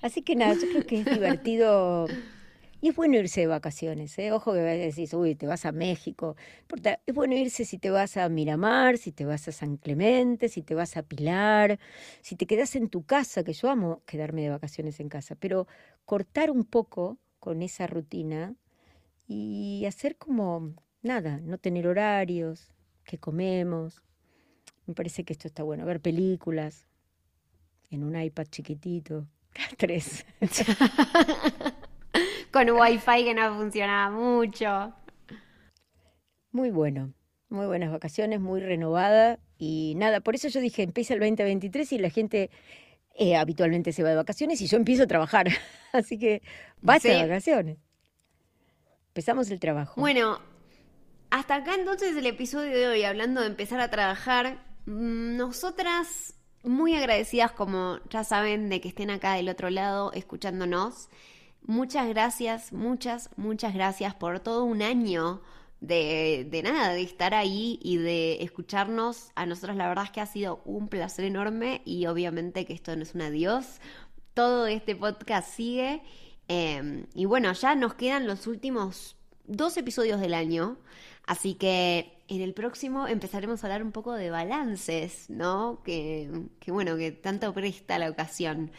Así 0.00 0.22
que 0.22 0.34
nada, 0.34 0.54
yo 0.54 0.68
creo 0.68 0.86
que 0.86 1.00
es 1.00 1.04
divertido 1.06 2.06
y 2.82 2.88
es 2.88 2.96
bueno 2.96 3.16
irse 3.16 3.42
de 3.42 3.46
vacaciones. 3.46 4.18
¿eh? 4.18 4.32
Ojo 4.32 4.52
que 4.52 4.58
decís, 4.58 5.14
uy, 5.14 5.36
te 5.36 5.46
vas 5.46 5.64
a 5.64 5.70
México. 5.70 6.34
Es 7.06 7.14
bueno 7.14 7.36
irse 7.36 7.64
si 7.64 7.78
te 7.78 7.90
vas 7.90 8.16
a 8.16 8.28
Miramar, 8.28 8.98
si 8.98 9.12
te 9.12 9.24
vas 9.24 9.46
a 9.46 9.52
San 9.52 9.76
Clemente, 9.76 10.48
si 10.48 10.62
te 10.62 10.74
vas 10.74 10.96
a 10.96 11.04
Pilar, 11.04 11.78
si 12.22 12.34
te 12.34 12.44
quedas 12.44 12.74
en 12.74 12.88
tu 12.88 13.04
casa, 13.04 13.44
que 13.44 13.52
yo 13.52 13.70
amo 13.70 14.02
quedarme 14.04 14.42
de 14.42 14.50
vacaciones 14.50 14.98
en 14.98 15.08
casa, 15.08 15.36
pero 15.36 15.68
cortar 16.04 16.50
un 16.50 16.64
poco 16.64 17.18
con 17.38 17.62
esa 17.62 17.86
rutina 17.86 18.56
y 19.28 19.84
hacer 19.86 20.16
como 20.16 20.74
nada, 21.02 21.38
no 21.40 21.58
tener 21.58 21.86
horarios, 21.86 22.72
que 23.04 23.16
comemos. 23.16 24.02
Me 24.86 24.94
parece 24.94 25.22
que 25.22 25.32
esto 25.32 25.46
está 25.46 25.62
bueno, 25.62 25.86
ver 25.86 26.00
películas 26.00 26.88
en 27.90 28.02
un 28.02 28.20
iPad 28.20 28.46
chiquitito, 28.50 29.28
tres. 29.78 30.26
Con 32.52 32.70
wifi 32.70 33.24
que 33.24 33.34
no 33.34 33.54
funcionaba 33.56 34.10
mucho. 34.10 34.92
Muy 36.50 36.70
bueno, 36.70 37.12
muy 37.48 37.66
buenas 37.66 37.90
vacaciones, 37.90 38.40
muy 38.40 38.60
renovada 38.60 39.38
y 39.58 39.94
nada, 39.96 40.20
por 40.20 40.34
eso 40.34 40.48
yo 40.48 40.60
dije, 40.60 40.82
empieza 40.82 41.14
el 41.14 41.20
2023 41.20 41.92
y 41.92 41.98
la 41.98 42.10
gente 42.10 42.50
eh, 43.14 43.36
habitualmente 43.36 43.92
se 43.92 44.02
va 44.02 44.10
de 44.10 44.16
vacaciones 44.16 44.60
y 44.60 44.66
yo 44.66 44.76
empiezo 44.76 45.04
a 45.04 45.06
trabajar, 45.06 45.48
así 45.92 46.18
que 46.18 46.42
basta 46.82 47.08
de 47.08 47.14
Sí. 47.14 47.20
vacaciones. 47.22 47.78
Empezamos 49.08 49.50
el 49.50 49.60
trabajo. 49.60 50.00
Bueno, 50.00 50.38
hasta 51.30 51.56
acá 51.56 51.74
entonces 51.74 52.16
el 52.16 52.26
episodio 52.26 52.76
de 52.76 52.86
hoy, 52.86 53.04
hablando 53.04 53.40
de 53.40 53.46
empezar 53.46 53.80
a 53.80 53.88
trabajar. 53.90 54.58
Mm, 54.86 55.36
Nosotras, 55.36 56.34
muy 56.64 56.94
agradecidas, 56.94 57.52
como 57.52 57.98
ya 58.10 58.24
saben, 58.24 58.68
de 58.68 58.80
que 58.80 58.88
estén 58.88 59.10
acá 59.10 59.34
del 59.34 59.48
otro 59.48 59.70
lado 59.70 60.12
escuchándonos. 60.12 61.08
Muchas 61.66 62.08
gracias, 62.08 62.72
muchas, 62.72 63.30
muchas 63.36 63.72
gracias 63.72 64.14
por 64.14 64.40
todo 64.40 64.64
un 64.64 64.82
año 64.82 65.42
de, 65.80 66.46
de 66.50 66.62
nada, 66.62 66.92
de 66.92 67.02
estar 67.02 67.34
ahí 67.34 67.78
y 67.82 67.98
de 67.98 68.42
escucharnos. 68.42 69.30
A 69.36 69.46
nosotros 69.46 69.76
la 69.76 69.88
verdad 69.88 70.04
es 70.04 70.10
que 70.10 70.20
ha 70.20 70.26
sido 70.26 70.60
un 70.64 70.88
placer 70.88 71.24
enorme 71.24 71.82
y 71.84 72.06
obviamente 72.06 72.64
que 72.64 72.72
esto 72.72 72.94
no 72.96 73.02
es 73.02 73.14
un 73.14 73.22
adiós. 73.22 73.80
Todo 74.34 74.66
este 74.66 74.96
podcast 74.96 75.48
sigue. 75.48 76.02
Eh, 76.48 77.06
y 77.14 77.24
bueno, 77.26 77.52
ya 77.52 77.74
nos 77.74 77.94
quedan 77.94 78.26
los 78.26 78.46
últimos 78.46 79.16
dos 79.46 79.76
episodios 79.76 80.20
del 80.20 80.34
año. 80.34 80.78
Así 81.26 81.54
que 81.54 82.22
en 82.28 82.40
el 82.40 82.54
próximo 82.54 83.06
empezaremos 83.06 83.62
a 83.62 83.66
hablar 83.66 83.82
un 83.82 83.92
poco 83.92 84.12
de 84.12 84.30
balances, 84.30 85.28
¿no? 85.28 85.82
Que, 85.84 86.30
bueno, 86.66 86.96
que 86.96 87.12
tanto 87.12 87.52
presta 87.52 87.98
la 87.98 88.10
ocasión. 88.10 88.70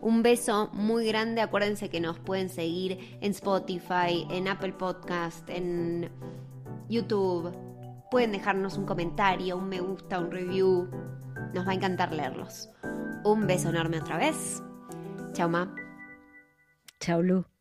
Un 0.00 0.22
beso 0.22 0.70
muy 0.72 1.06
grande. 1.06 1.40
Acuérdense 1.40 1.88
que 1.88 2.00
nos 2.00 2.18
pueden 2.18 2.50
seguir 2.50 3.18
en 3.20 3.30
Spotify, 3.32 4.26
en 4.30 4.46
Apple 4.46 4.74
Podcast, 4.74 5.48
en 5.48 6.10
YouTube. 6.88 7.52
Pueden 8.10 8.32
dejarnos 8.32 8.78
un 8.78 8.86
comentario, 8.86 9.56
un 9.56 9.68
me 9.68 9.80
gusta, 9.80 10.18
un 10.18 10.30
review. 10.30 10.88
Nos 11.54 11.66
va 11.66 11.72
a 11.72 11.74
encantar 11.74 12.12
leerlos. 12.12 12.68
Un 13.24 13.46
beso 13.46 13.70
enorme 13.70 14.00
otra 14.00 14.18
vez. 14.18 14.62
Chao, 15.32 15.48
ma. 15.48 15.74
Chao, 17.00 17.22
Lu. 17.22 17.57